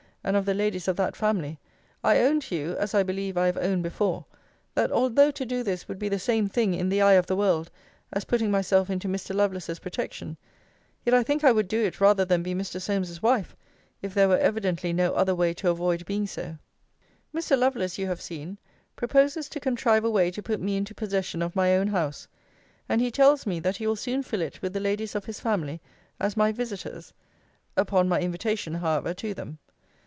[0.23, 1.57] and of the ladies of that family,
[2.03, 4.25] I own to you, (as I believe I have owned before,)
[4.75, 7.35] that although to do this would be the same thing in the eye of the
[7.35, 7.71] world
[8.13, 9.33] as putting myself into Mr.
[9.35, 10.37] Lovelace's protection,
[11.03, 12.79] yet I think I would do it rather than be Mr.
[12.79, 13.55] Solmes's wife,
[14.03, 16.55] if there were evidently no other way to avoid being so.
[17.33, 17.57] Mr.
[17.57, 18.59] Lovelace, you have seen,
[18.95, 22.27] proposes to contrive a way to put me into possession of my own house;
[22.87, 25.39] and he tells me, that he will soon fill it with the ladies of his
[25.39, 25.81] family,
[26.19, 27.11] as my visiters;
[27.75, 29.57] upon my invitation, however, to them.